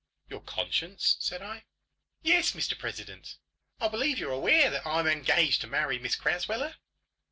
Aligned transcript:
"Your 0.29 0.41
conscience?" 0.41 1.15
said 1.19 1.43
I. 1.43 1.65
"Yes, 2.23 2.53
Mr 2.53 2.75
President. 2.75 3.37
I 3.79 3.87
believe 3.87 4.17
you're 4.17 4.31
aware 4.31 4.71
that 4.71 4.87
I 4.87 4.99
am 4.99 5.05
engaged 5.05 5.61
to 5.61 5.67
marry 5.67 5.99
Miss 5.99 6.15
Crasweller?" 6.15 6.73